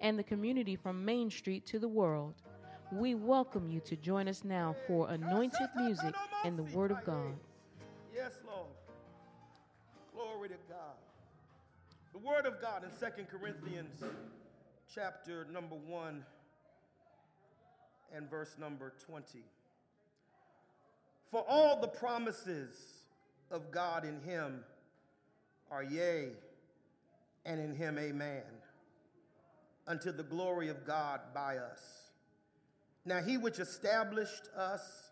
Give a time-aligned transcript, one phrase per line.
[0.00, 2.34] and the community from Main Street to the world.
[2.92, 7.34] We welcome you to join us now for anointed music and the Word of God.
[8.14, 8.70] Yes, Lord.
[10.12, 10.96] Glory to God.
[12.12, 14.02] The Word of God in Second Corinthians
[14.92, 16.24] chapter number 1
[18.14, 19.44] and verse number 20.
[21.30, 23.04] For all the promises
[23.50, 24.64] of God in him
[25.70, 26.30] are yea,
[27.46, 28.42] and in him amen,
[29.90, 32.12] unto the glory of God by us.
[33.04, 35.10] Now he which established us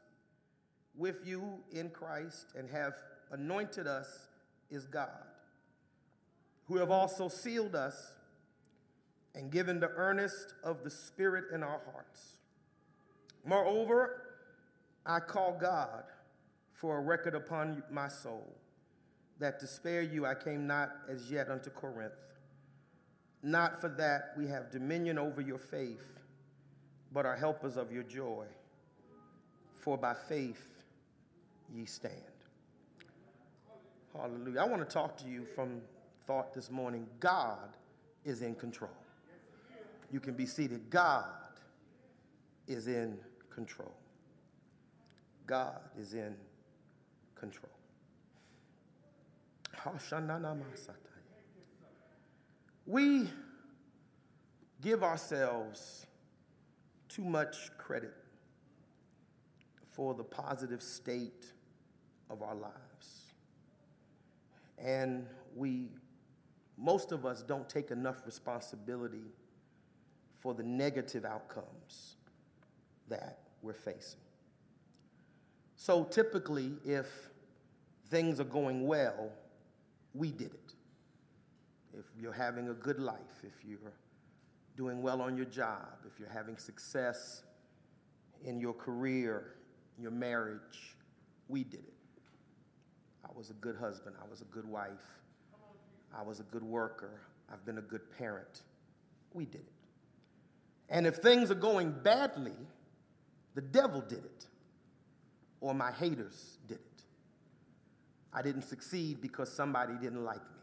[0.96, 2.94] with you in Christ and have
[3.32, 4.28] anointed us
[4.70, 5.26] is God,
[6.68, 8.12] who have also sealed us
[9.34, 12.36] and given the earnest of the Spirit in our hearts.
[13.44, 14.22] Moreover,
[15.04, 16.04] I call God
[16.72, 18.56] for a record upon my soul,
[19.40, 22.12] that to spare you I came not as yet unto Corinth.
[23.42, 26.20] Not for that we have dominion over your faith,
[27.12, 28.46] but are helpers of your joy.
[29.74, 30.84] For by faith
[31.74, 32.14] ye stand.
[34.14, 34.60] Hallelujah.
[34.60, 35.80] I want to talk to you from
[36.26, 37.06] thought this morning.
[37.20, 37.76] God
[38.24, 38.90] is in control.
[40.10, 40.90] You can be seated.
[40.90, 41.24] God
[42.66, 43.18] is in
[43.50, 43.94] control.
[45.46, 46.34] God is in
[47.34, 47.70] control.
[52.88, 53.28] We
[54.80, 56.06] give ourselves
[57.10, 58.14] too much credit
[59.92, 61.52] for the positive state
[62.30, 63.34] of our lives.
[64.78, 65.90] And we,
[66.78, 69.34] most of us, don't take enough responsibility
[70.40, 72.16] for the negative outcomes
[73.10, 74.20] that we're facing.
[75.76, 77.06] So typically, if
[78.08, 79.30] things are going well,
[80.14, 80.74] we did it.
[81.98, 83.92] If you're having a good life, if you're
[84.76, 87.42] doing well on your job, if you're having success
[88.44, 89.56] in your career,
[90.00, 90.96] your marriage,
[91.48, 91.94] we did it.
[93.24, 95.20] I was a good husband, I was a good wife,
[96.16, 97.20] I was a good worker,
[97.52, 98.62] I've been a good parent.
[99.34, 99.72] We did it.
[100.88, 102.52] And if things are going badly,
[103.54, 104.46] the devil did it,
[105.60, 107.02] or my haters did it.
[108.32, 110.57] I didn't succeed because somebody didn't like me.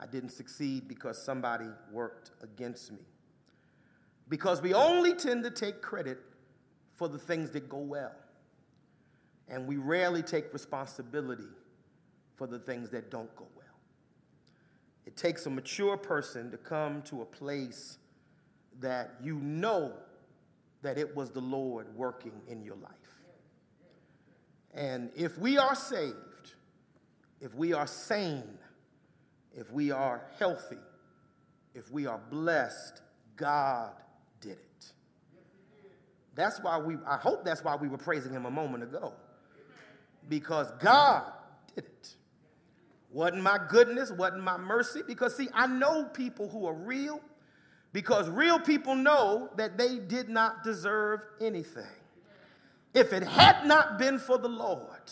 [0.00, 3.04] I didn't succeed because somebody worked against me.
[4.28, 6.18] Because we only tend to take credit
[6.94, 8.14] for the things that go well,
[9.48, 11.48] and we rarely take responsibility
[12.36, 13.66] for the things that don't go well.
[15.04, 17.98] It takes a mature person to come to a place
[18.80, 19.92] that you know
[20.82, 22.92] that it was the Lord working in your life.
[24.72, 26.54] And if we are saved,
[27.40, 28.58] if we are sane,
[29.56, 30.78] if we are healthy,
[31.74, 33.02] if we are blessed,
[33.36, 33.92] God
[34.40, 34.92] did it.
[36.34, 39.12] That's why we, I hope that's why we were praising him a moment ago.
[40.28, 41.24] Because God
[41.74, 42.14] did it.
[43.12, 45.02] Wasn't my goodness, wasn't my mercy.
[45.06, 47.20] Because, see, I know people who are real
[47.92, 51.82] because real people know that they did not deserve anything.
[52.94, 55.10] If it had not been for the Lord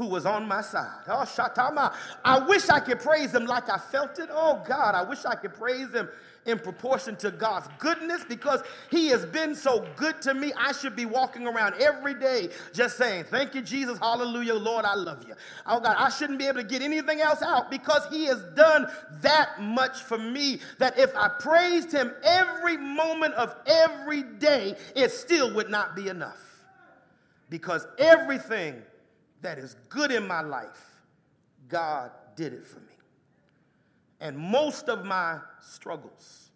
[0.00, 1.94] who was on my side, oh, Shatama,
[2.24, 4.30] I wish I could praise him like I felt it.
[4.32, 6.08] Oh, God, I wish I could praise him
[6.46, 10.54] in proportion to God's goodness because He has been so good to me.
[10.56, 13.98] I should be walking around every day just saying, Thank you, Jesus.
[13.98, 14.54] Hallelujah.
[14.54, 15.34] Lord, I love you.
[15.66, 18.90] Oh, God, I shouldn't be able to get anything else out because He has done
[19.20, 25.10] that much for me that if I praised Him every moment of every day, it
[25.10, 26.40] still would not be enough.
[27.50, 28.82] Because everything
[29.42, 31.02] that is good in my life,
[31.68, 32.94] God did it for me.
[34.20, 36.50] And most of my struggles,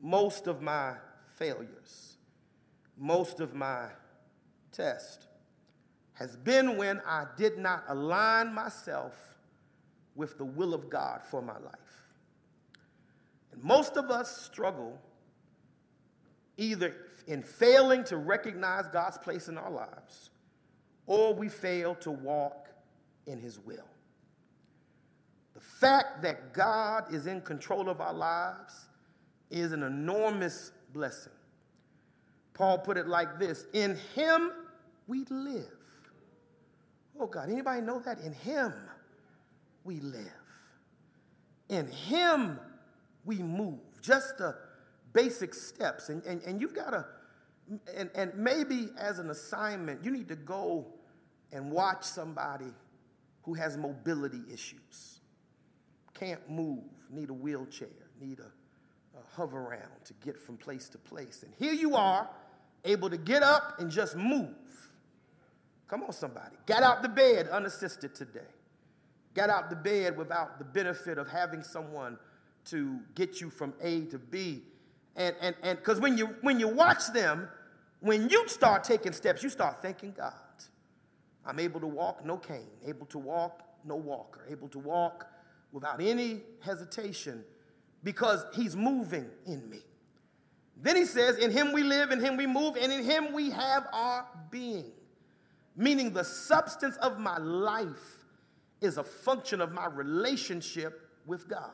[0.00, 0.94] most of my
[1.36, 2.16] failures,
[2.96, 3.88] most of my
[4.72, 5.26] test
[6.14, 9.34] has been when I did not align myself
[10.14, 11.74] with the will of God for my life.
[13.52, 14.98] And most of us struggle
[16.56, 16.94] either
[17.26, 20.30] in failing to recognize God's place in our lives
[21.06, 22.68] or we fail to walk
[23.26, 23.86] in His will.
[25.54, 28.88] The fact that God is in control of our lives
[29.50, 31.32] is an enormous blessing.
[32.52, 34.50] Paul put it like this In him
[35.06, 35.66] we live.
[37.18, 38.18] Oh God, anybody know that?
[38.20, 38.72] In him
[39.84, 40.24] we live.
[41.68, 42.58] In him
[43.24, 43.78] we move.
[44.00, 44.56] Just the
[45.12, 46.08] basic steps.
[46.08, 47.06] And, and, and you've got to,
[47.94, 50.86] and, and maybe as an assignment, you need to go
[51.52, 52.72] and watch somebody
[53.42, 55.20] who has mobility issues,
[56.14, 57.88] can't move, need a wheelchair,
[58.20, 61.42] need a, a Hoveround to get from place to place.
[61.42, 62.28] And here you are,
[62.84, 64.54] able to get up and just move.
[65.88, 66.56] Come on, somebody.
[66.66, 68.40] Get out the bed unassisted today.
[69.34, 72.18] Get out the bed without the benefit of having someone
[72.66, 74.62] to get you from A to B.
[75.16, 77.48] And and and because when you when you watch them,
[78.00, 80.34] when you start taking steps, you start thanking God.
[81.44, 82.70] I'm able to walk, no cane.
[82.86, 84.44] Able to walk, no walker.
[84.50, 85.26] Able to walk
[85.72, 87.44] without any hesitation
[88.02, 89.78] because he's moving in me.
[90.80, 93.50] Then he says, In him we live, in him we move, and in him we
[93.50, 94.92] have our being.
[95.76, 98.24] Meaning the substance of my life
[98.80, 101.70] is a function of my relationship with God.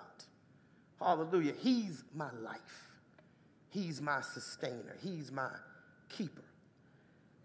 [1.00, 1.54] Hallelujah.
[1.58, 2.88] He's my life,
[3.72, 5.48] He's my sustainer, He's my
[6.10, 6.44] keeper.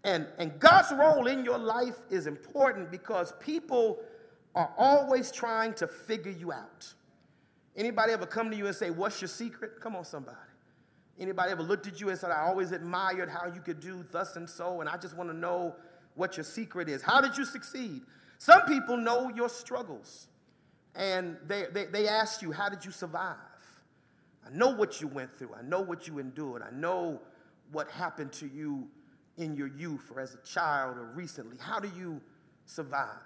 [0.04, 3.98] And, and God's role in your life is important because people
[4.54, 6.92] are always trying to figure you out.
[7.76, 9.80] Anybody ever come to you and say, What's your secret?
[9.80, 10.36] Come on, somebody.
[11.18, 14.36] Anybody ever looked at you and said, I always admired how you could do thus
[14.36, 15.74] and so, and I just want to know
[16.14, 17.02] what your secret is.
[17.02, 18.02] How did you succeed?
[18.36, 20.28] Some people know your struggles,
[20.94, 23.36] and they, they, they ask you, How did you survive?
[24.48, 27.20] I know what you went through, I know what you endured, I know
[27.72, 28.88] what happened to you
[29.36, 31.56] in your youth or as a child or recently.
[31.60, 32.20] How do you
[32.64, 33.20] survive?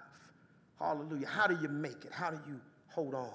[0.79, 1.27] Hallelujah.
[1.27, 2.11] How do you make it?
[2.11, 3.31] How do you hold on?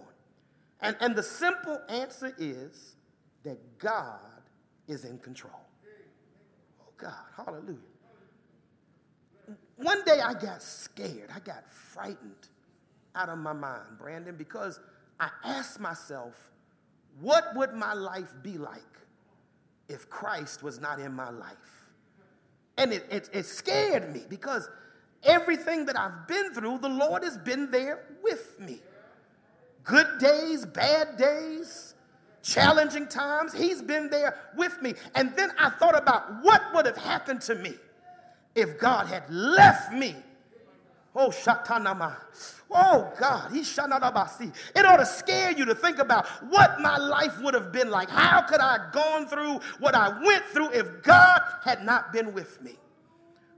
[0.81, 2.97] And, and the simple answer is
[3.43, 4.21] that God
[4.87, 5.53] is in control.
[6.81, 7.15] Oh, God.
[7.37, 7.79] Hallelujah.
[9.77, 11.31] One day I got scared.
[11.35, 12.49] I got frightened
[13.15, 14.79] out of my mind, Brandon, because
[15.19, 16.35] I asked myself,
[17.21, 18.83] what would my life be like
[19.89, 21.57] if Christ was not in my life?
[22.77, 24.69] And it, it, it scared me because
[25.25, 28.81] everything that I've been through, the Lord has been there with me.
[29.83, 31.95] Good days, bad days,
[32.43, 34.95] challenging times, He's been there with me.
[35.15, 37.75] And then I thought about what would have happened to me
[38.55, 40.15] if God had left me
[41.15, 42.17] Oh, shatanama.
[42.71, 43.51] Oh, God.
[43.53, 44.53] He shanadabasi.
[44.77, 48.11] It ought to scare you to think about what my life would have been like.
[48.11, 52.33] How could I have gone through what I went through if God had not been
[52.35, 52.77] with me?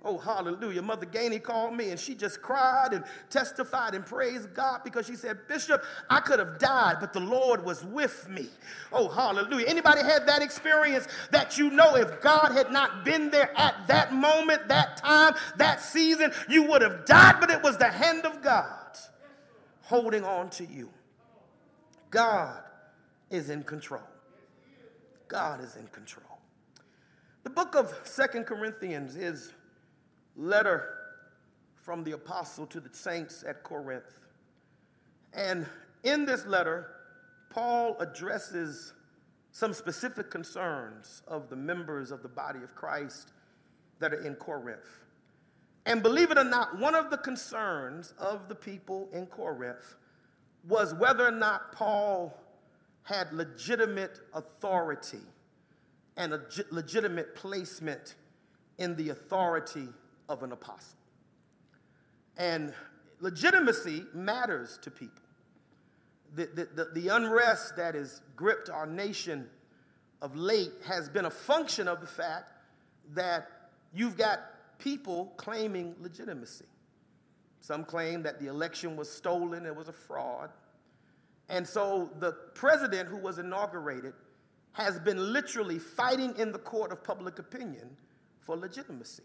[0.02, 0.80] Oh, hallelujah.
[0.80, 5.14] Mother Gainey called me and she just cried and testified and praised God because she
[5.14, 8.48] said, Bishop, I could have died, but the Lord was with me.
[8.92, 9.66] Oh, hallelujah.
[9.66, 14.14] Anybody had that experience that you know if God had not been there at that
[14.14, 18.42] moment, that time, that season, you would have died, but it was the hand of
[18.42, 18.96] God
[19.82, 20.88] holding on to you.
[22.10, 22.62] God
[23.28, 24.00] is in control.
[25.28, 26.24] God is in control.
[27.42, 29.52] The book of Second Corinthians is
[30.40, 30.96] letter
[31.76, 34.18] from the apostle to the saints at Corinth.
[35.34, 35.66] And
[36.02, 36.88] in this letter,
[37.50, 38.94] Paul addresses
[39.52, 43.32] some specific concerns of the members of the body of Christ
[43.98, 45.00] that are in Corinth.
[45.86, 49.96] And believe it or not, one of the concerns of the people in Corinth
[50.66, 52.36] was whether or not Paul
[53.02, 55.22] had legitimate authority
[56.16, 58.14] and a legitimate placement
[58.78, 59.88] in the authority
[60.30, 60.96] of an apostle.
[62.38, 62.72] And
[63.18, 65.22] legitimacy matters to people.
[66.34, 69.48] The, the, the, the, unrest that has gripped our nation
[70.22, 72.52] of late has been a function of the fact
[73.14, 73.48] that
[73.92, 74.38] you've got
[74.78, 76.66] people claiming legitimacy.
[77.60, 80.50] Some claim that the election was stolen, it was a fraud.
[81.48, 84.12] And so the president who was inaugurated
[84.72, 87.96] has been literally fighting in the court of public opinion
[88.38, 89.24] for legitimacy.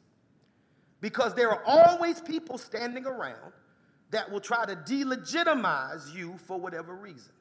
[1.01, 3.53] Because there are always people standing around
[4.11, 7.33] that will try to delegitimize you for whatever reason.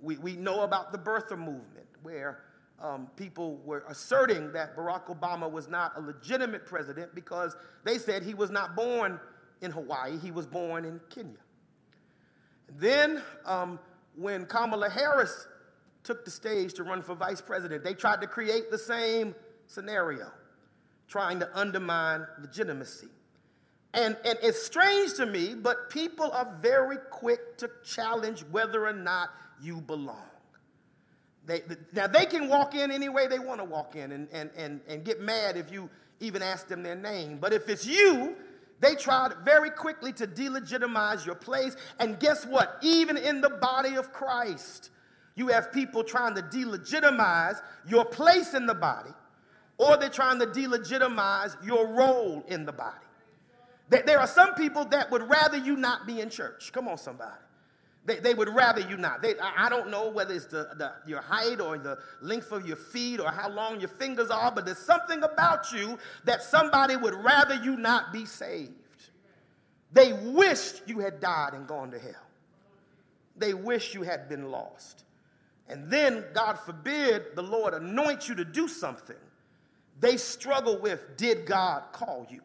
[0.00, 2.40] We, we know about the birther movement, where
[2.82, 8.22] um, people were asserting that Barack Obama was not a legitimate president because they said
[8.22, 9.18] he was not born
[9.62, 11.38] in Hawaii, he was born in Kenya.
[12.78, 13.78] Then, um,
[14.16, 15.46] when Kamala Harris
[16.02, 19.34] took the stage to run for vice president, they tried to create the same
[19.66, 20.30] scenario
[21.08, 23.08] trying to undermine legitimacy.
[23.94, 28.92] And, and it's strange to me, but people are very quick to challenge whether or
[28.92, 30.28] not you belong.
[31.46, 34.50] They, now, they can walk in any way they want to walk in and, and,
[34.56, 35.88] and, and get mad if you
[36.20, 37.38] even ask them their name.
[37.40, 38.36] But if it's you,
[38.80, 41.76] they tried very quickly to delegitimize your place.
[41.98, 42.78] And guess what?
[42.82, 44.90] Even in the body of Christ,
[45.36, 49.10] you have people trying to delegitimize your place in the body,
[49.78, 52.96] or they're trying to delegitimize your role in the body.
[53.88, 56.72] There are some people that would rather you not be in church.
[56.72, 57.36] Come on, somebody.
[58.04, 59.20] They, they would rather you not.
[59.20, 62.76] They, I don't know whether it's the, the, your height or the length of your
[62.76, 67.14] feet or how long your fingers are, but there's something about you that somebody would
[67.14, 68.72] rather you not be saved.
[69.92, 72.12] They wished you had died and gone to hell.
[73.36, 75.04] They wish you had been lost.
[75.68, 79.16] And then, God forbid, the Lord anoints you to do something.
[79.98, 82.40] They struggle with, did God call you?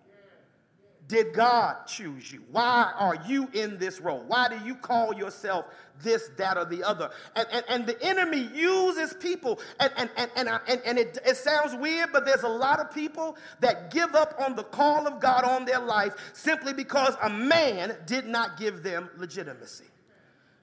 [1.12, 2.42] did God choose you?
[2.52, 4.24] Why are you in this role?
[4.28, 5.66] Why do you call yourself
[6.02, 7.10] this, that, or the other?
[7.36, 11.36] And, and, and the enemy uses people, and, and, and, and, and, and it, it
[11.36, 15.20] sounds weird, but there's a lot of people that give up on the call of
[15.20, 19.86] God on their life simply because a man did not give them legitimacy.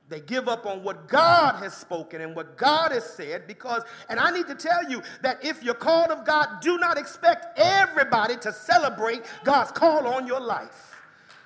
[0.09, 4.19] They give up on what God has spoken and what God has said because, and
[4.19, 8.37] I need to tell you that if you're called of God, do not expect everybody
[8.39, 10.98] to celebrate God's call on your life.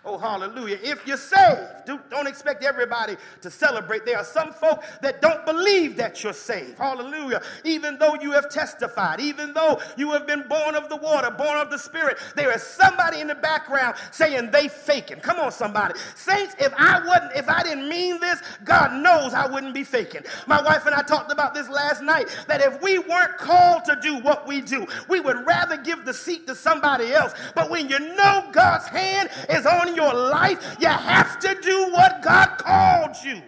[0.04, 0.80] Oh, hallelujah.
[0.82, 4.04] If you're saved, do, not expect everybody to celebrate.
[4.04, 6.76] There are some folk that don't believe that you're saved.
[6.76, 7.40] Hallelujah.
[7.62, 11.56] Even though you have testified, even though you have been born of the water, born
[11.56, 15.20] of the Spirit, there is somebody in the background saying they faking.
[15.20, 15.94] Come on, somebody.
[16.16, 20.22] Saints, if I wasn't, if I didn't mean this, God knows I wouldn't be faking.
[20.48, 23.96] My wife and I talked about this last night that if we weren't called to
[24.02, 27.34] do what we do, we would rather give the seat to somebody else.
[27.54, 32.22] But when you know God's hand is on your life, you have to do what
[32.22, 33.42] God called you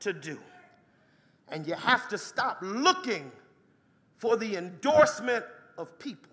[0.00, 0.38] to do.
[1.48, 3.30] And you have to stop looking
[4.16, 5.44] for the endorsement
[5.78, 6.30] of people.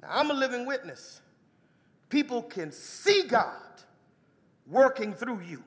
[0.00, 1.20] Now, I'm a living witness.
[2.08, 3.56] People can see God
[4.66, 5.62] working through you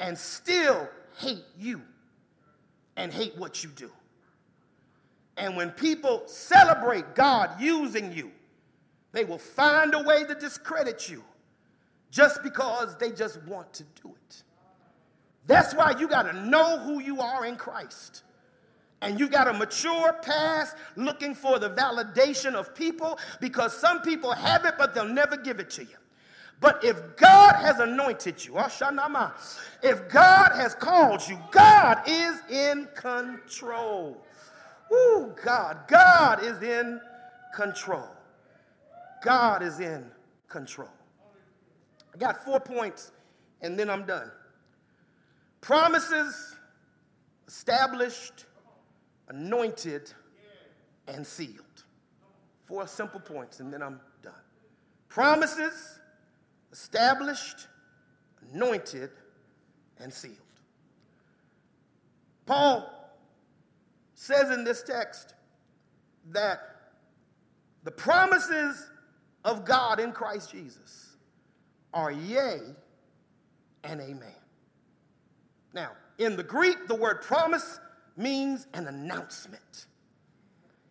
[0.00, 0.88] and still
[1.18, 1.82] hate you
[2.96, 3.90] and hate what you do.
[5.36, 8.32] And when people celebrate God using you
[9.12, 11.22] they will find a way to discredit you
[12.10, 14.42] just because they just want to do it.
[15.46, 18.22] That's why you got to know who you are in Christ.
[19.00, 24.32] And you got to mature past looking for the validation of people because some people
[24.32, 25.96] have it, but they'll never give it to you.
[26.60, 34.20] But if God has anointed you, if God has called you, God is in control.
[34.92, 37.00] Ooh, God, God is in
[37.54, 38.08] control.
[39.22, 40.10] God is in
[40.48, 40.88] control.
[42.14, 43.12] I got four points
[43.60, 44.30] and then I'm done.
[45.60, 46.56] Promises
[47.46, 48.46] established,
[49.28, 50.12] anointed,
[51.06, 51.84] and sealed.
[52.66, 54.32] Four simple points and then I'm done.
[55.08, 56.00] Promises
[56.72, 57.66] established,
[58.52, 59.10] anointed,
[59.98, 60.36] and sealed.
[62.46, 62.94] Paul
[64.14, 65.34] says in this text
[66.30, 66.60] that
[67.84, 68.87] the promises
[69.48, 71.16] of God in Christ Jesus
[71.94, 72.58] are yea
[73.82, 74.34] and amen.
[75.72, 77.80] Now, in the Greek, the word promise
[78.14, 79.86] means an announcement.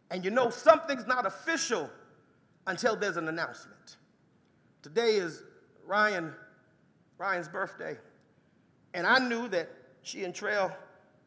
[0.09, 1.87] And you know, something's not official
[2.65, 3.97] until there's an announcement.
[4.81, 5.43] Today is
[5.85, 6.33] Ryan,
[7.19, 7.95] Ryan's birthday.
[8.95, 9.69] And I knew that
[10.01, 10.75] she and Trail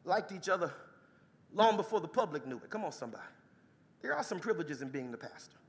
[0.04, 0.72] liked each other
[1.54, 2.70] long before the public knew it.
[2.70, 3.22] Come on, somebody.
[4.02, 5.59] There are some privileges in being the pastor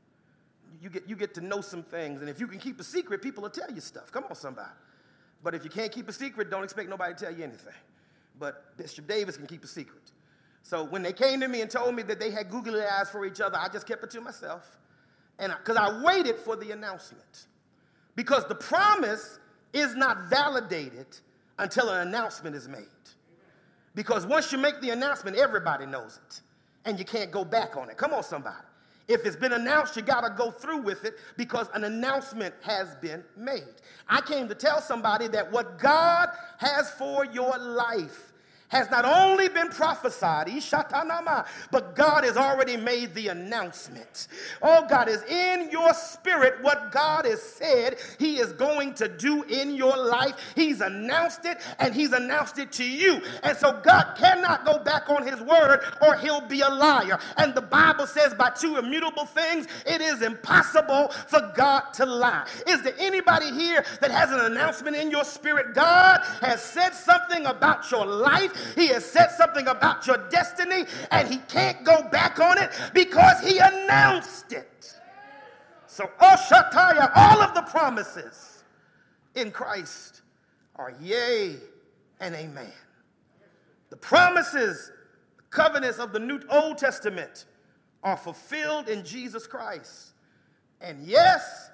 [0.82, 2.22] you get, you get to know some things.
[2.22, 4.12] And if you can keep a secret, people will tell you stuff.
[4.12, 4.70] Come on, somebody.
[5.44, 7.74] But if you can't keep a secret, don't expect nobody to tell you anything.
[8.40, 10.12] But Bishop Davis can keep a secret.
[10.64, 13.26] So when they came to me and told me that they had googly eyes for
[13.26, 14.78] each other, I just kept it to myself.
[15.40, 17.48] And because I, I waited for the announcement.
[18.16, 19.40] Because the promise
[19.74, 21.08] is not validated
[21.58, 22.86] until an announcement is made.
[23.94, 26.42] Because once you make the announcement, everybody knows it.
[26.86, 27.98] And you can't go back on it.
[27.98, 28.66] Come on, somebody.
[29.12, 32.96] If it's been announced, you got to go through with it because an announcement has
[32.96, 33.64] been made.
[34.08, 38.31] I came to tell somebody that what God has for your life
[38.72, 40.50] has not only been prophesied,
[41.72, 44.28] but God has already made the announcement.
[44.62, 49.44] Oh, God is in your spirit what God has said He is going to do
[49.44, 50.36] in your life.
[50.56, 53.22] He's announced it and He's announced it to you.
[53.44, 57.20] And so God cannot go back on His word or He'll be a liar.
[57.38, 62.48] And the Bible says, by two immutable things, it is impossible for God to lie.
[62.68, 65.76] Is there anybody here that has an announcement in your spirit?
[65.76, 71.28] God has said something about your life He has said something about your destiny, and
[71.28, 74.94] he can't go back on it because he announced it.
[75.88, 78.64] So, oh, Oshataya, all of the promises
[79.36, 80.22] in Christ
[80.76, 81.58] are yea
[82.20, 82.72] and amen.
[83.90, 84.92] The promises,
[85.36, 87.46] the covenants of the New Old Testament
[88.04, 90.14] are fulfilled in Jesus Christ.
[90.80, 91.70] And yes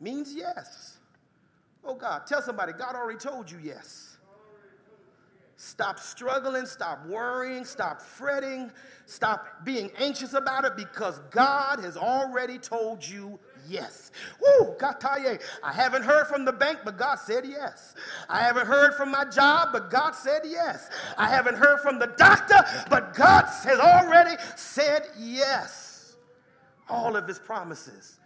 [0.00, 0.98] means yes.
[1.84, 4.11] Oh God, tell somebody, God already told you yes.
[5.64, 8.72] Stop struggling, stop worrying, stop fretting,
[9.06, 13.38] stop being anxious about it because God has already told you
[13.68, 14.10] yes.
[14.40, 15.40] Woo, Kataye.
[15.62, 17.94] I haven't heard from the bank, but God said yes.
[18.28, 20.90] I haven't heard from my job, but God said yes.
[21.16, 22.58] I haven't heard from the doctor,
[22.90, 26.16] but God has already said yes.
[26.88, 28.18] All of his promises.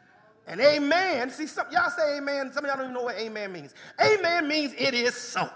[0.46, 1.28] And amen.
[1.28, 2.50] See, some, y'all say amen.
[2.54, 3.74] Some of y'all don't even know what amen means.
[4.02, 5.50] Amen means it is so.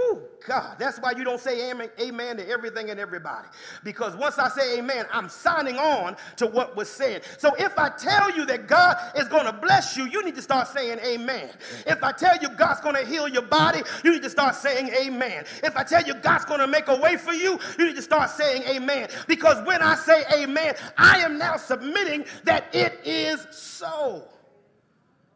[0.00, 3.48] Whew, God, that's why you don't say amen, amen to everything and everybody.
[3.84, 7.22] Because once I say amen, I'm signing on to what was said.
[7.38, 10.42] So if I tell you that God is going to bless you, you need to
[10.42, 11.50] start saying amen.
[11.86, 14.88] If I tell you God's going to heal your body, you need to start saying
[14.88, 15.44] amen.
[15.62, 18.02] If I tell you God's going to make a way for you, you need to
[18.02, 19.08] start saying amen.
[19.26, 24.26] Because when I say amen, I am now submitting that it is so.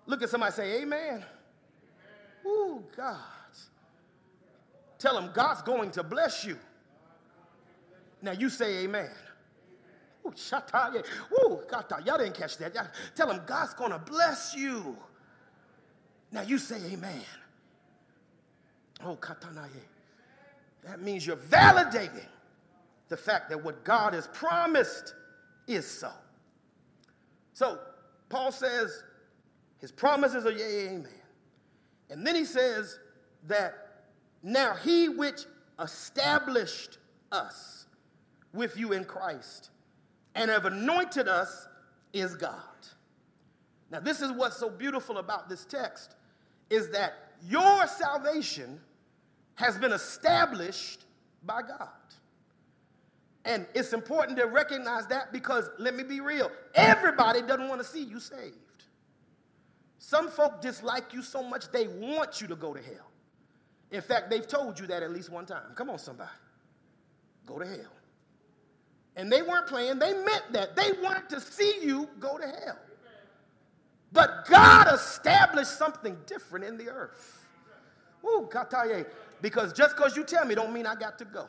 [0.07, 1.25] Look at somebody say amen.
[2.47, 3.34] Oh, God.
[5.05, 6.57] Tell them God's going to bless you.
[8.23, 9.11] Now you say amen.
[10.27, 12.03] Ooh, Ooh, gata.
[12.07, 12.75] Y'all didn't catch that.
[12.75, 14.97] Y'all, tell them God's going to bless you.
[16.33, 17.21] Now you say amen.
[19.05, 19.69] Oh, katanaye.
[20.85, 22.25] That means you're validating
[23.11, 25.15] the fact that what God has promised
[25.67, 26.13] is so.
[27.53, 27.79] So
[28.31, 29.03] Paul says
[29.77, 31.09] his promises are yea, amen.
[32.09, 32.99] And then he says
[33.49, 33.84] that
[34.45, 35.47] now he which
[35.81, 36.99] established
[37.33, 37.87] us
[38.53, 39.71] with you in Christ
[40.35, 41.67] and have anointed us
[42.13, 42.61] is God.
[43.91, 46.15] Now, this is what's so beautiful about this text
[46.69, 47.15] is that
[47.49, 48.81] your salvation
[49.55, 51.07] has been established
[51.43, 51.89] by God.
[53.47, 57.87] And it's important to recognize that because let me be real, everybody doesn't want to
[57.87, 58.55] see you saved.
[59.99, 63.11] Some folk dislike you so much they want you to go to hell.
[63.95, 65.63] In fact, they've told you that at least one time.
[65.77, 66.29] Come on, somebody.
[67.47, 67.93] Go to hell.
[69.15, 70.75] And they weren't playing, they meant that.
[70.75, 72.79] They wanted to see you go to hell.
[74.11, 77.47] But God established something different in the earth.
[78.25, 79.07] Ooh, kataye.
[79.41, 81.47] Because just because you tell me don't mean I got to go.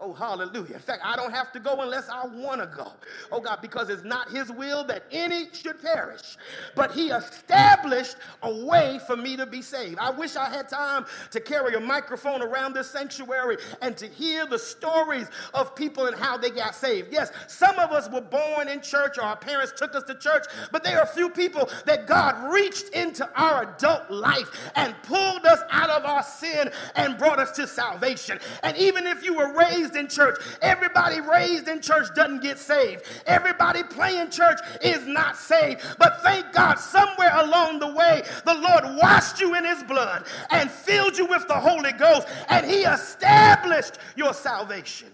[0.00, 0.74] Oh, hallelujah.
[0.74, 2.92] In fact, I don't have to go unless I want to go.
[3.32, 6.36] Oh, God, because it's not His will that any should perish.
[6.76, 9.98] But He established a way for me to be saved.
[9.98, 14.46] I wish I had time to carry a microphone around this sanctuary and to hear
[14.46, 17.08] the stories of people and how they got saved.
[17.12, 20.44] Yes, some of us were born in church or our parents took us to church,
[20.70, 25.60] but there are few people that God reached into our adult life and pulled us
[25.70, 28.38] out of our sin and brought us to salvation.
[28.62, 30.40] And even if you were raised raised in church.
[30.62, 33.04] Everybody raised in church doesn't get saved.
[33.26, 35.80] Everybody playing church is not saved.
[35.98, 40.70] But thank God, somewhere along the way, the Lord washed you in his blood and
[40.70, 45.08] filled you with the Holy Ghost, and he established your salvation.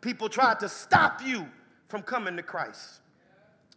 [0.00, 1.46] People tried to stop you
[1.86, 3.00] from coming to Christ.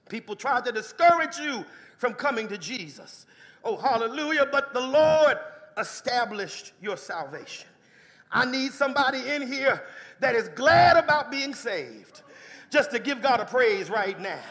[0.09, 1.65] People tried to discourage you
[1.97, 3.25] from coming to Jesus.
[3.63, 4.47] Oh, hallelujah.
[4.51, 5.37] But the Lord
[5.77, 7.67] established your salvation.
[8.33, 9.83] I need somebody in here
[10.19, 12.21] that is glad about being saved
[12.69, 14.41] just to give God a praise right now.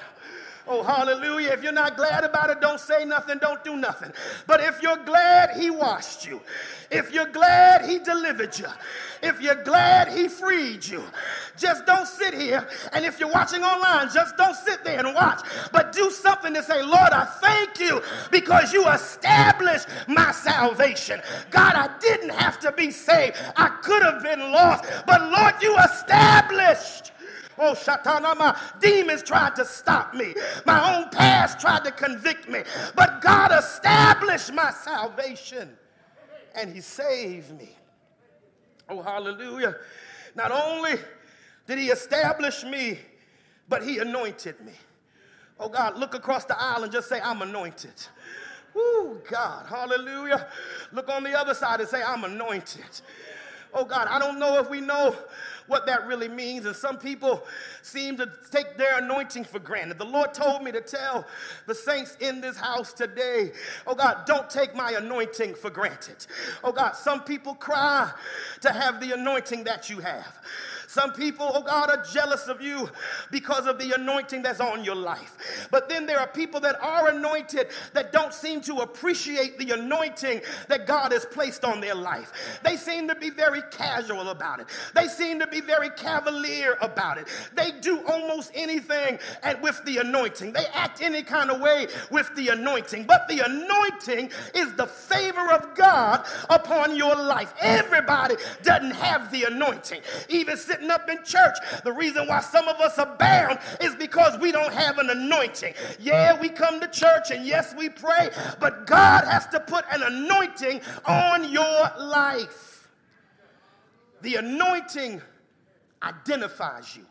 [0.69, 1.51] Oh, hallelujah.
[1.51, 4.13] If you're not glad about it, don't say nothing, don't do nothing.
[4.47, 6.41] But if you're glad He washed you,
[6.91, 8.69] if you're glad He delivered you,
[9.23, 11.03] if you're glad He freed you,
[11.59, 12.69] just don't sit here.
[12.93, 15.41] And if you're watching online, just don't sit there and watch,
[15.73, 21.21] but do something to say, Lord, I thank you because you established my salvation.
[21.51, 25.77] God, I didn't have to be saved, I could have been lost, but Lord, you
[25.79, 27.12] established
[27.65, 30.35] Oh, demons tried to stop me.
[30.67, 32.63] My own past tried to convict me.
[32.97, 35.77] But God established my salvation
[36.57, 37.71] and He saved me.
[38.89, 39.77] Oh, hallelujah.
[40.35, 40.95] Not only
[41.67, 42.99] did He establish me,
[43.69, 44.73] but He anointed me.
[45.61, 47.95] Oh, God, look across the aisle and just say, I'm anointed.
[48.75, 50.49] Oh, God, hallelujah.
[50.91, 53.01] Look on the other side and say, I'm anointed.
[53.75, 55.17] Oh God, I don't know if we know
[55.67, 56.67] what that really means.
[56.67, 57.45] And some people
[57.83, 59.99] seem to take their anointing for granted.
[59.99, 61.27] The Lord told me to tell
[61.67, 63.53] the saints in this house today,
[63.87, 66.27] oh God, don't take my anointing for granted.
[66.63, 68.11] Oh God, some people cry
[68.61, 70.39] to have the anointing that you have.
[70.93, 72.87] Some people, oh God, are jealous of you
[73.31, 75.67] because of the anointing that's on your life.
[75.71, 80.43] But then there are people that are anointed that don't seem to appreciate the anointing
[80.69, 82.61] that God has placed on their life.
[82.63, 87.17] They seem to be very casual about it, they seem to be very cavalier about
[87.17, 87.27] it.
[87.55, 92.35] They do almost anything and with the anointing, they act any kind of way with
[92.37, 93.05] the anointing.
[93.05, 97.55] But the anointing is the favor of God upon your life.
[97.63, 100.03] Everybody doesn't have the anointing.
[100.29, 101.57] Even sitting sitting up in church.
[101.85, 105.75] The reason why some of us are bound is because we don't have an anointing.
[106.01, 110.03] Yeah, we come to church and yes, we pray, but God has to put an
[110.03, 112.91] anointing on your life.
[114.23, 115.21] The anointing
[116.03, 117.07] identifies you.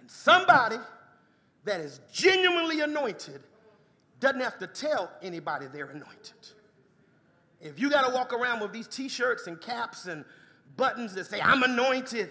[0.00, 0.76] And somebody
[1.64, 3.40] that is genuinely anointed
[4.20, 6.34] doesn't have to tell anybody they're anointed.
[7.60, 10.24] If you got to walk around with these t shirts and caps and
[10.76, 12.30] buttons that say, I'm anointed.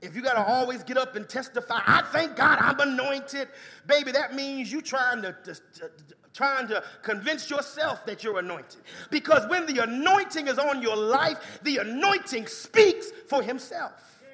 [0.00, 3.48] If you got to always get up and testify, I thank God I'm anointed,
[3.86, 5.90] baby, that means you trying to, to, to,
[6.34, 8.80] trying to convince yourself that you're anointed.
[9.10, 14.24] Because when the anointing is on your life, the anointing speaks for himself.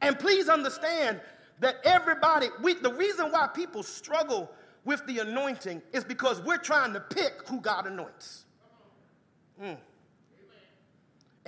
[0.00, 1.20] And please understand
[1.60, 4.50] that everybody, we, the reason why people struggle
[4.84, 8.44] with the anointing is because we're trying to pick who God anoints.
[9.62, 9.76] Mm.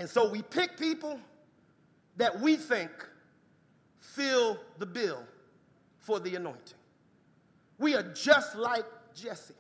[0.01, 1.21] And so we pick people
[2.17, 2.91] that we think
[3.99, 5.23] fill the bill
[5.99, 6.79] for the anointing.
[7.77, 9.53] We are just like Jesse.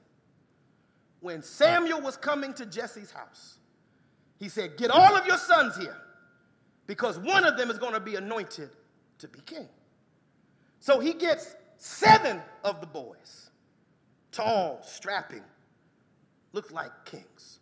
[1.21, 3.59] When Samuel was coming to Jesse's house,
[4.39, 5.99] he said, Get all of your sons here
[6.87, 8.71] because one of them is going to be anointed
[9.19, 9.69] to be king.
[10.79, 13.51] So he gets seven of the boys,
[14.33, 15.45] tall, strapping,
[16.55, 17.59] look like kings,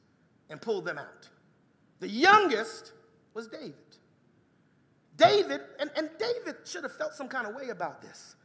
[0.49, 1.29] and pull them out.
[2.01, 2.93] The youngest
[3.35, 3.75] was David.
[5.17, 8.37] David, and, and David should have felt some kind of way about this.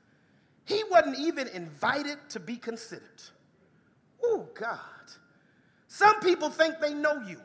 [0.66, 3.22] He wasn't even invited to be considered.
[4.24, 4.80] Oh, God.
[5.88, 7.40] Some people think they know you.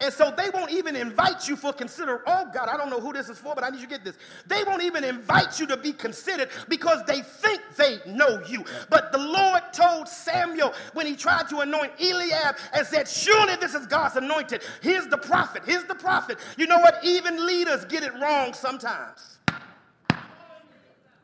[0.00, 2.22] And so they won't even invite you for consider.
[2.26, 4.04] Oh God, I don't know who this is for, but I need you to get
[4.04, 4.16] this.
[4.46, 8.64] They won't even invite you to be considered because they think they know you.
[8.90, 13.74] But the Lord told Samuel when he tried to anoint Eliab and said, Surely this
[13.74, 14.62] is God's anointed.
[14.82, 15.62] Here's the prophet.
[15.64, 16.38] Here's the prophet.
[16.58, 17.02] You know what?
[17.02, 19.35] Even leaders get it wrong sometimes.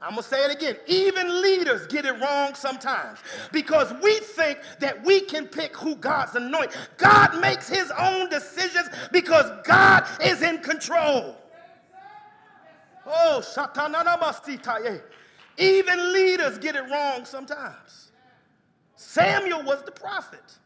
[0.02, 0.76] I'm going to say it again.
[0.88, 3.20] Even leaders get it wrong sometimes
[3.52, 6.72] because we think that we can pick who God's anoint.
[6.96, 11.36] God makes his own decisions because God is in control.
[13.06, 13.42] Oh,
[15.58, 18.10] even leaders get it wrong sometimes.
[18.96, 20.58] Samuel was the prophet.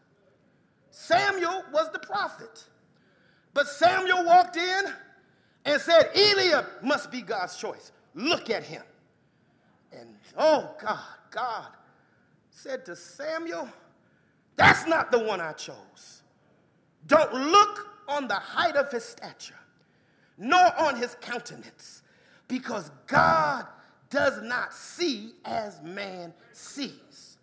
[0.90, 2.64] Samuel was the prophet.
[3.52, 4.84] But Samuel walked in
[5.66, 7.92] and said, Eliab must be God's choice.
[8.14, 8.82] Look at him.
[9.92, 10.98] And oh God,
[11.30, 11.68] God
[12.50, 13.68] said to Samuel,
[14.56, 16.22] That's not the one I chose.
[17.06, 19.58] Don't look on the height of his stature,
[20.38, 22.02] nor on his countenance,
[22.48, 23.66] because God
[24.10, 27.38] does not see as man sees.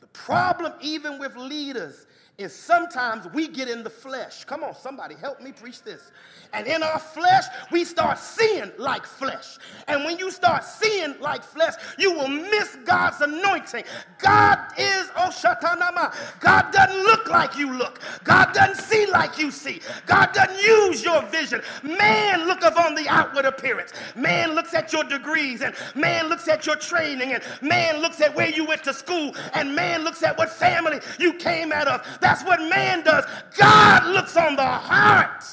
[0.00, 2.06] The problem, even with leaders,
[2.42, 4.44] is sometimes we get in the flesh.
[4.44, 6.12] Come on, somebody help me preach this.
[6.52, 9.58] And in our flesh, we start seeing like flesh.
[9.88, 13.84] And when you start seeing like flesh, you will miss God's anointing.
[14.18, 16.14] God is oh, Oshatanama.
[16.40, 18.00] God doesn't look like you look.
[18.24, 19.80] God doesn't see like you see.
[20.06, 21.62] God doesn't use your vision.
[21.82, 23.92] Man looketh on the outward appearance.
[24.14, 28.34] Man looks at your degrees and man looks at your training and man looks at
[28.34, 32.06] where you went to school and man looks at what family you came out of.
[32.32, 33.26] That's what man does.
[33.58, 35.44] God looks on the heart.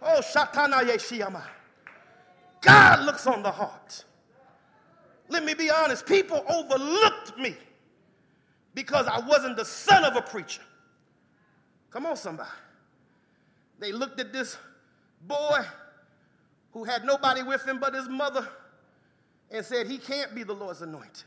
[0.00, 1.42] Oh, Shatana Yeshiyama.
[2.60, 4.04] God looks on the heart.
[5.28, 7.56] Let me be honest, people overlooked me
[8.74, 10.62] because I wasn't the son of a preacher.
[11.90, 12.48] Come on, somebody.
[13.80, 14.56] They looked at this
[15.22, 15.64] boy
[16.70, 18.46] who had nobody with him but his mother
[19.50, 21.24] and said, He can't be the Lord's anointed.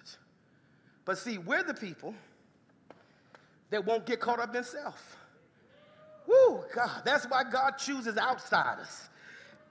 [1.04, 2.16] But see, we're the people
[3.74, 5.18] that won't get caught up in self.
[6.28, 7.02] Woo, God.
[7.04, 9.10] That's why God chooses outsiders.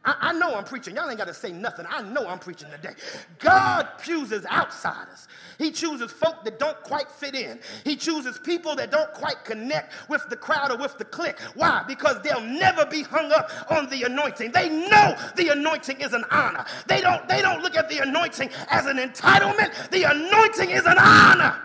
[0.04, 0.96] I, I know I'm preaching.
[0.96, 1.86] Y'all ain't got to say nothing.
[1.88, 2.94] I know I'm preaching today.
[3.38, 5.28] God chooses outsiders.
[5.56, 7.60] He chooses folk that don't quite fit in.
[7.84, 11.38] He chooses people that don't quite connect with the crowd or with the clique.
[11.54, 11.84] Why?
[11.86, 14.50] Because they'll never be hung up on the anointing.
[14.50, 16.64] They know the anointing is an honor.
[16.88, 19.90] They don't, they don't look at the anointing as an entitlement.
[19.90, 21.56] The anointing is an honor.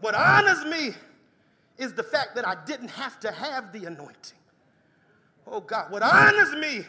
[0.00, 0.94] What honors me
[1.78, 4.38] is the fact that I didn't have to have the anointing.
[5.46, 6.84] Oh God, what honors me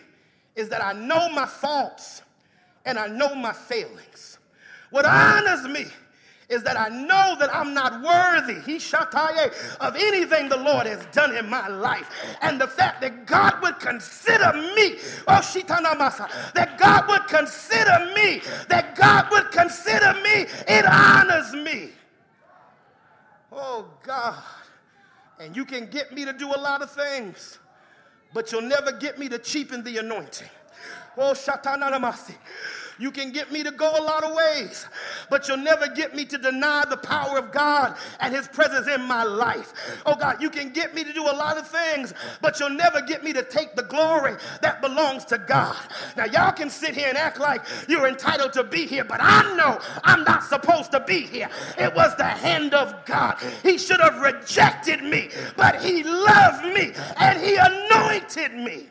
[0.55, 2.21] is that I know my faults
[2.85, 4.39] and I know my failings.
[4.91, 5.85] What honors me
[6.49, 11.05] is that I know that I'm not worthy, he shataye, of anything the Lord has
[11.07, 12.09] done in my life.
[12.41, 15.41] And the fact that God would consider me, oh
[16.53, 21.89] that God would consider me, that God would consider me, it honors me.
[23.51, 24.41] Oh God.
[25.39, 27.59] And you can get me to do a lot of things
[28.35, 30.49] but you'll never get me to cheapen the anointing.
[31.17, 32.35] Oh, shatanamasi.
[32.97, 34.87] You can get me to go a lot of ways,
[35.29, 39.01] but you'll never get me to deny the power of God and His presence in
[39.01, 39.73] my life.
[40.05, 43.01] Oh God, you can get me to do a lot of things, but you'll never
[43.01, 45.77] get me to take the glory that belongs to God.
[46.15, 49.55] Now, y'all can sit here and act like you're entitled to be here, but I
[49.55, 51.49] know I'm not supposed to be here.
[51.77, 53.37] It was the hand of God.
[53.61, 58.87] He should have rejected me, but He loved me and He anointed me.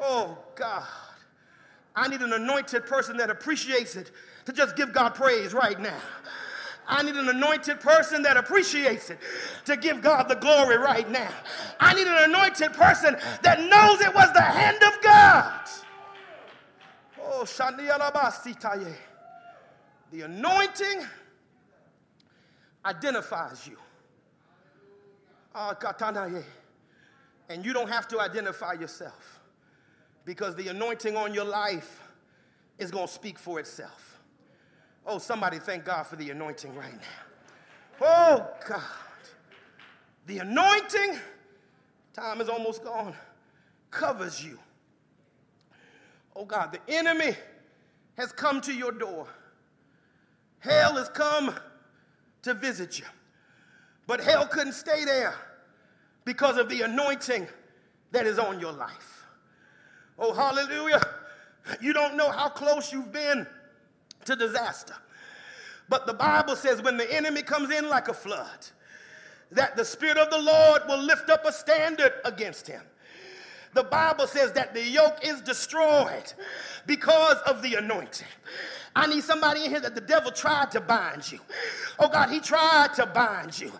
[0.00, 0.84] Oh God.
[1.98, 4.12] I need an anointed person that appreciates it
[4.44, 5.98] to just give God praise right now.
[6.86, 9.18] I need an anointed person that appreciates it
[9.64, 11.28] to give God the glory right now.
[11.80, 15.60] I need an anointed person that knows it was the hand of God.
[17.20, 18.94] Oh, Shandialabasitaye.
[20.12, 21.04] The anointing
[22.86, 23.76] identifies you.
[25.52, 25.76] Ah,
[27.48, 29.37] and you don't have to identify yourself
[30.28, 32.02] because the anointing on your life
[32.78, 34.20] is going to speak for itself.
[35.06, 38.02] Oh, somebody thank God for the anointing right now.
[38.02, 38.82] Oh, God.
[40.26, 41.18] The anointing,
[42.12, 43.14] time is almost gone,
[43.90, 44.58] covers you.
[46.36, 47.34] Oh, God, the enemy
[48.18, 49.26] has come to your door.
[50.58, 51.54] Hell has come
[52.42, 53.06] to visit you.
[54.06, 55.34] But hell couldn't stay there
[56.26, 57.48] because of the anointing
[58.10, 59.17] that is on your life.
[60.18, 61.00] Oh, hallelujah.
[61.80, 63.46] You don't know how close you've been
[64.24, 64.94] to disaster.
[65.88, 68.66] But the Bible says when the enemy comes in like a flood,
[69.52, 72.82] that the Spirit of the Lord will lift up a standard against him.
[73.74, 76.32] The Bible says that the yoke is destroyed
[76.86, 78.26] because of the anointing.
[78.94, 81.40] I need somebody in here that the devil tried to bind you.
[81.98, 83.72] Oh God, he tried to bind you,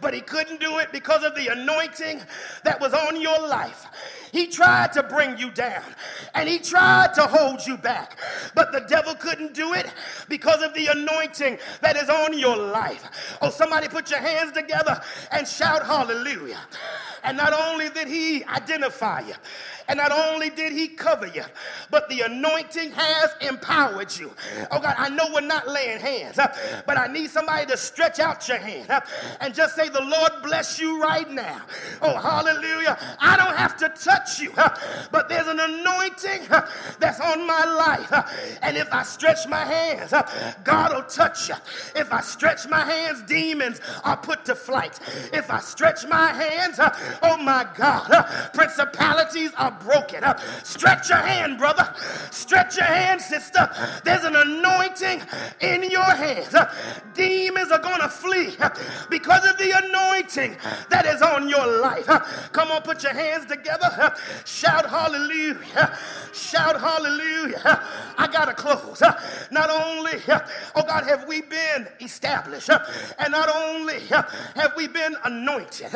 [0.00, 2.20] but he couldn't do it because of the anointing
[2.64, 3.86] that was on your life.
[4.32, 5.84] He tried to bring you down
[6.34, 8.18] and he tried to hold you back,
[8.54, 9.92] but the devil couldn't do it
[10.28, 13.38] because of the anointing that is on your life.
[13.42, 15.00] Oh, somebody put your hands together
[15.32, 16.60] and shout hallelujah.
[17.24, 19.34] And not only did he identify you,
[19.88, 21.44] and not only did he cover you,
[21.90, 24.32] but the anointing has empowered you.
[24.70, 26.36] Oh God, I know we're not laying hands,
[26.86, 28.90] but I need somebody to stretch out your hand
[29.40, 31.62] and just say, The Lord bless you right now.
[32.00, 32.98] Oh, hallelujah.
[33.20, 34.52] I don't have to touch you,
[35.10, 36.48] but there's an anointing
[36.98, 38.58] that's on my life.
[38.62, 40.12] And if I stretch my hands,
[40.64, 41.54] God will touch you.
[41.94, 44.98] If I stretch my hands, demons are put to flight.
[45.32, 46.78] If I stretch my hands,
[47.22, 48.08] oh my God,
[48.54, 50.22] principalities are broken.
[50.64, 51.94] Stretch your hand, brother.
[52.30, 53.70] Stretch your hand, sister.
[54.04, 55.22] There's an anointing
[55.60, 56.54] in your hands.
[57.14, 58.56] Demons are going to flee
[59.10, 60.56] because of the anointing
[60.90, 62.06] that is on your life.
[62.52, 64.14] Come on, put your hands together.
[64.44, 65.98] Shout hallelujah.
[66.32, 67.82] Shout hallelujah.
[68.18, 69.02] I got to close.
[69.50, 70.20] Not only,
[70.74, 75.92] oh God, have we been established, and not only have we been anointed,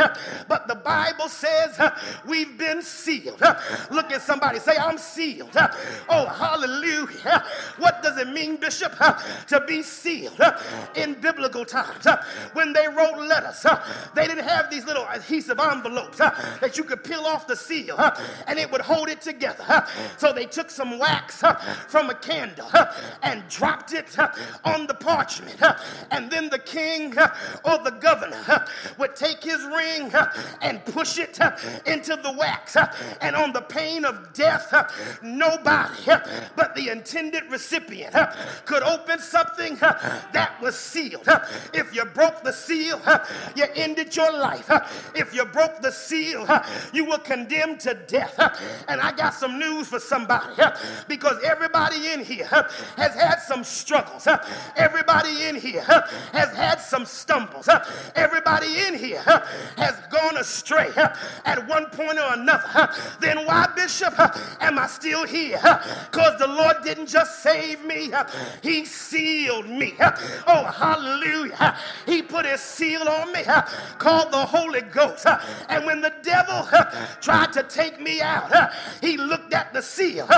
[0.48, 1.80] but the Bible says
[2.26, 3.42] we've been sealed.
[3.90, 5.56] Look at somebody, say, I'm sealed.
[6.08, 7.44] Oh, hallelujah.
[7.78, 8.94] What does it mean, Bishop,
[9.48, 10.40] to be sealed?
[10.94, 12.06] In biblical times,
[12.52, 13.64] when they wrote letters,
[14.14, 17.98] they didn't have these little adhesive envelopes that you could peel off the seal
[18.46, 19.86] and it would hold it together.
[20.18, 21.42] So they took some wax
[21.88, 22.70] from a candle
[23.22, 24.16] and dropped it
[24.64, 25.60] on the parchment.
[26.10, 27.14] And then the king
[27.64, 28.64] or the governor
[28.98, 30.12] would take his ring
[30.62, 31.38] and push it
[31.86, 32.76] into the wax.
[33.20, 34.70] And on the pain of death,
[35.22, 36.12] nobody
[36.56, 38.14] but the intended recipient
[38.66, 41.26] could open something that was sealed.
[41.72, 43.00] If you broke the seal,
[43.54, 44.70] you ended your life.
[45.14, 46.46] If you broke the seal,
[46.92, 48.38] you were condemned to death.
[48.88, 50.54] And I got some news for somebody
[51.08, 54.28] because everybody in here has had some struggles.
[54.76, 55.80] Everybody in here
[56.32, 57.70] has had some stumbles.
[58.14, 60.90] Everybody in here has gone astray
[61.46, 62.90] at one point or another.
[63.20, 64.14] Then why, Bishop,
[64.60, 65.60] am I still here?
[66.10, 68.10] Because the Lord didn't just save me,
[68.62, 69.94] He sealed me.
[70.46, 71.76] Oh, hallelujah.
[72.06, 73.42] He put His seal on me
[73.98, 75.26] called the Holy Ghost.
[75.68, 76.66] And when the devil
[77.20, 80.28] tried to take me out, he looked at the seal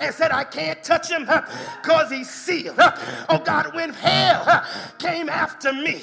[0.00, 1.28] and said, I can't touch him
[1.82, 2.76] because he's sealed.
[3.28, 4.64] Oh God, when hell
[4.98, 6.02] came after me,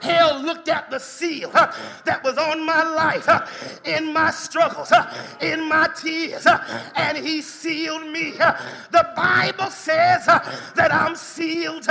[0.00, 3.28] hell looked at the seal that was on my life,
[3.84, 4.92] in my struggles,
[5.40, 6.58] in my tears, uh,
[6.96, 8.34] and he sealed me.
[8.38, 8.54] Uh,
[8.90, 10.38] the Bible says uh,
[10.74, 11.86] that I'm sealed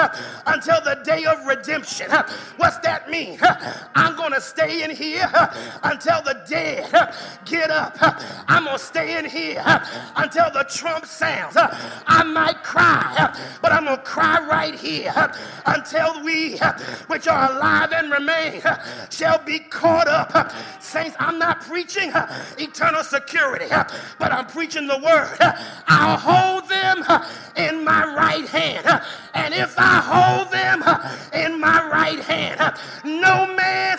[0.45, 2.11] until the day of redemption.
[2.57, 3.39] What's that mean?
[3.95, 5.29] I'm going to stay in here
[5.83, 7.95] until the dead get up.
[8.47, 9.63] I'm going to stay in here
[10.15, 11.55] until the trump sounds.
[11.57, 15.13] I might cry, but I'm going to cry right here
[15.65, 16.57] until we,
[17.07, 18.61] which are alive and remain,
[19.09, 20.51] shall be caught up.
[20.79, 22.11] Saints, I'm not preaching
[22.57, 23.65] eternal security,
[24.19, 25.37] but I'm preaching the word.
[25.87, 27.03] I'll hold them
[27.55, 29.01] in my right hand.
[29.33, 30.83] And if I hold them
[31.33, 32.59] in my right hand,
[33.03, 33.97] no man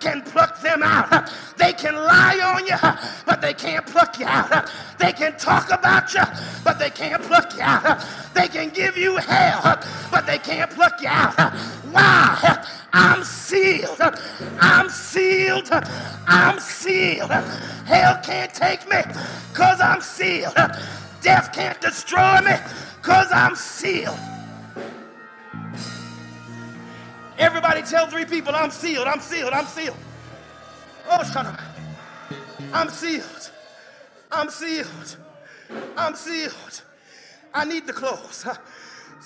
[0.00, 1.30] can pluck them out.
[1.56, 2.76] They can lie on you,
[3.24, 4.70] but they can't pluck you out.
[4.98, 6.22] They can talk about you,
[6.64, 8.04] but they can't pluck you out.
[8.34, 9.80] They can give you hell,
[10.10, 11.52] but they can't pluck you out.
[11.90, 12.66] Why?
[12.92, 14.00] I'm sealed.
[14.60, 15.68] I'm sealed.
[15.72, 17.30] I'm sealed.
[17.30, 19.02] Hell can't take me
[19.52, 20.54] because I'm sealed.
[21.22, 22.56] Death can't destroy me
[23.02, 24.18] because I'm sealed.
[27.38, 29.96] Everybody tell three people, I'm sealed, I'm sealed, I'm sealed.
[31.10, 31.60] Oh, shut up.
[32.72, 33.50] I'm sealed.
[34.32, 35.16] I'm sealed.
[35.96, 36.82] I'm sealed.
[37.54, 38.46] I need the close.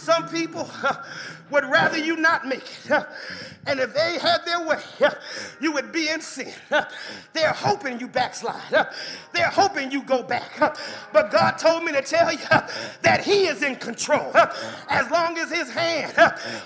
[0.01, 0.69] Some people
[1.51, 3.07] would rather you not make it.
[3.67, 4.81] And if they had their way,
[5.61, 6.51] you would be in sin.
[7.35, 8.87] They're hoping you backslide.
[9.35, 10.59] They're hoping you go back.
[11.13, 12.39] But God told me to tell you
[13.03, 14.33] that He is in control.
[14.89, 16.15] As long as His hand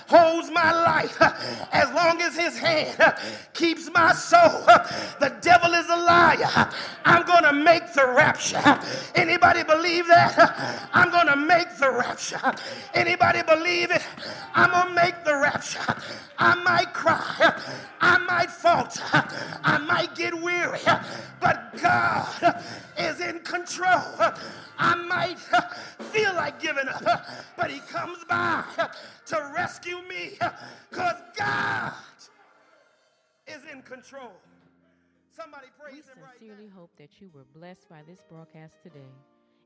[0.07, 1.21] holds my life,
[1.73, 2.97] as long as His hand
[3.53, 4.63] keeps my soul,
[5.19, 6.71] the devil is a liar.
[7.03, 8.79] I'm going to make the rapture.
[9.15, 10.87] Anybody believe that?
[10.93, 12.53] I'm going to make the rapture.
[12.93, 14.01] Anybody believe it?
[14.53, 15.79] I'm going to make the rapture.
[16.37, 17.61] I might cry.
[18.01, 19.03] I might falter.
[19.63, 20.79] I might get weary.
[21.39, 22.63] But God
[22.97, 24.03] is in control.
[24.77, 25.39] I might
[26.11, 27.25] feel like giving up,
[27.57, 28.63] but He comes by
[29.27, 30.37] to rescue me
[30.89, 31.93] because God
[33.47, 34.31] is in control.
[35.35, 39.11] Somebody praise We Him right sincerely hope that you were blessed by this broadcast today.